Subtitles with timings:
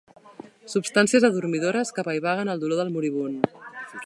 [0.73, 3.51] Substàncies adormidores que apaivaguen el dolor del moribund.